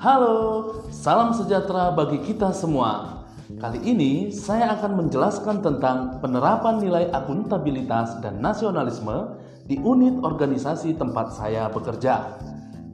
[0.00, 3.20] Halo, salam sejahtera bagi kita semua.
[3.60, 9.36] Kali ini saya akan menjelaskan tentang penerapan nilai akuntabilitas dan nasionalisme
[9.68, 12.32] di unit organisasi tempat saya bekerja.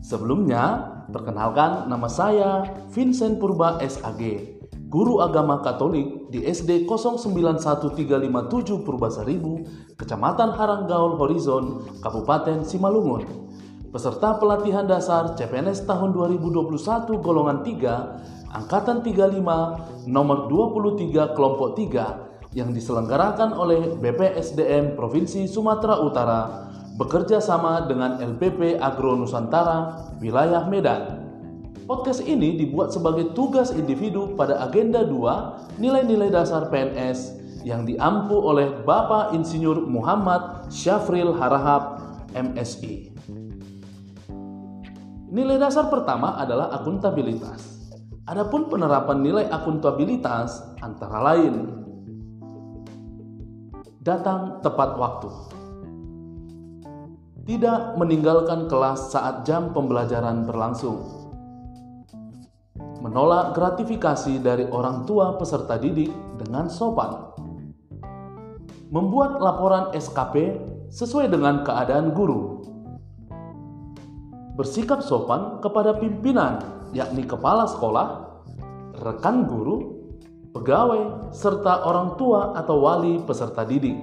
[0.00, 0.80] Sebelumnya,
[1.12, 4.56] perkenalkan nama saya Vincent Purba SAG,
[4.88, 9.60] guru agama Katolik di SD 091357 Purbasaribu,
[10.00, 13.43] Kecamatan Haranggaul Horizon, Kabupaten Simalungun
[13.94, 22.74] peserta pelatihan dasar CPNS tahun 2021 golongan 3 angkatan 35 nomor 23 kelompok 3 yang
[22.74, 26.66] diselenggarakan oleh BPSDM Provinsi Sumatera Utara
[26.98, 31.22] bekerja sama dengan LPP Agro Nusantara wilayah Medan.
[31.86, 38.74] Podcast ini dibuat sebagai tugas individu pada agenda 2 nilai-nilai dasar PNS yang diampu oleh
[38.82, 42.02] Bapak Insinyur Muhammad Syafril Harahap
[42.34, 43.13] MSI.
[45.34, 47.90] Nilai dasar pertama adalah akuntabilitas.
[48.22, 51.74] Adapun penerapan nilai akuntabilitas antara lain
[53.98, 55.26] datang tepat waktu.
[57.50, 61.02] Tidak meninggalkan kelas saat jam pembelajaran berlangsung.
[63.02, 67.34] Menolak gratifikasi dari orang tua peserta didik dengan sopan.
[68.94, 70.62] Membuat laporan SKP
[70.94, 72.63] sesuai dengan keadaan guru
[74.54, 76.62] bersikap sopan kepada pimpinan,
[76.94, 78.38] yakni kepala sekolah,
[79.02, 79.98] rekan guru,
[80.54, 83.98] pegawai, serta orang tua atau wali peserta didik.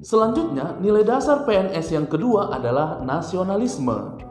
[0.00, 4.22] Selanjutnya, nilai dasar PNS yang kedua adalah nasionalisme.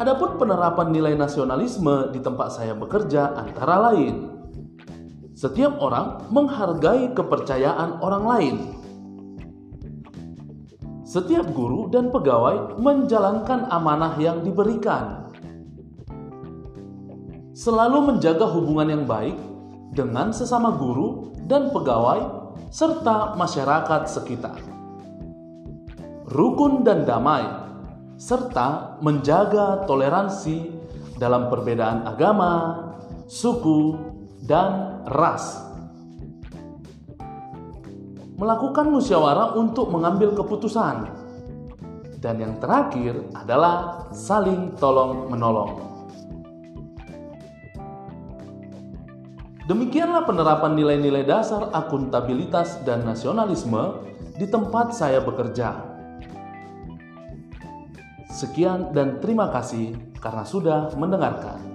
[0.00, 4.32] Adapun penerapan nilai nasionalisme di tempat saya bekerja antara lain,
[5.36, 8.56] setiap orang menghargai kepercayaan orang lain
[11.12, 15.28] setiap guru dan pegawai menjalankan amanah yang diberikan.
[17.52, 19.36] Selalu menjaga hubungan yang baik
[19.92, 24.56] dengan sesama guru dan pegawai serta masyarakat sekitar.
[26.32, 27.44] Rukun dan damai
[28.16, 30.72] serta menjaga toleransi
[31.20, 32.88] dalam perbedaan agama,
[33.28, 34.00] suku,
[34.48, 35.71] dan ras
[38.42, 41.06] melakukan musyawarah untuk mengambil keputusan.
[42.18, 45.78] Dan yang terakhir adalah saling tolong-menolong.
[49.70, 55.94] Demikianlah penerapan nilai-nilai dasar akuntabilitas dan nasionalisme di tempat saya bekerja.
[58.26, 61.71] Sekian dan terima kasih karena sudah mendengarkan.